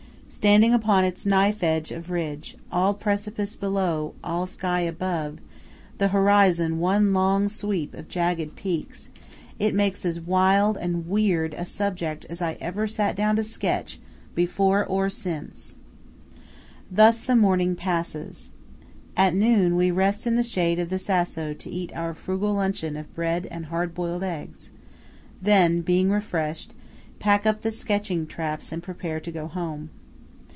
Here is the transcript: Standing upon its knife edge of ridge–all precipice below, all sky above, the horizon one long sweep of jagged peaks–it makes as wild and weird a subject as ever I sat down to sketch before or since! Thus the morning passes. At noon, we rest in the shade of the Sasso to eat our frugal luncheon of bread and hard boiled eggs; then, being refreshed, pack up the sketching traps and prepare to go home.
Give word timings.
Standing 0.33 0.73
upon 0.73 1.03
its 1.03 1.25
knife 1.25 1.61
edge 1.61 1.91
of 1.91 2.09
ridge–all 2.09 2.93
precipice 2.93 3.57
below, 3.57 4.13
all 4.23 4.45
sky 4.47 4.79
above, 4.79 5.39
the 5.97 6.07
horizon 6.07 6.79
one 6.79 7.11
long 7.13 7.49
sweep 7.49 7.93
of 7.93 8.07
jagged 8.07 8.55
peaks–it 8.55 9.75
makes 9.75 10.05
as 10.05 10.21
wild 10.21 10.77
and 10.77 11.05
weird 11.09 11.53
a 11.55 11.65
subject 11.65 12.25
as 12.29 12.41
ever 12.41 12.83
I 12.83 12.87
sat 12.87 13.17
down 13.17 13.35
to 13.35 13.43
sketch 13.43 13.99
before 14.33 14.85
or 14.85 15.09
since! 15.09 15.75
Thus 16.89 17.19
the 17.19 17.35
morning 17.35 17.75
passes. 17.75 18.51
At 19.17 19.35
noon, 19.35 19.75
we 19.75 19.91
rest 19.91 20.25
in 20.25 20.37
the 20.37 20.43
shade 20.43 20.79
of 20.79 20.89
the 20.89 20.97
Sasso 20.97 21.53
to 21.53 21.69
eat 21.69 21.91
our 21.93 22.13
frugal 22.13 22.53
luncheon 22.53 22.95
of 22.95 23.13
bread 23.13 23.47
and 23.51 23.65
hard 23.65 23.93
boiled 23.93 24.23
eggs; 24.23 24.71
then, 25.41 25.81
being 25.81 26.09
refreshed, 26.09 26.73
pack 27.19 27.45
up 27.45 27.61
the 27.61 27.69
sketching 27.69 28.25
traps 28.25 28.71
and 28.71 28.81
prepare 28.81 29.19
to 29.19 29.31
go 29.31 29.47
home. 29.47 29.89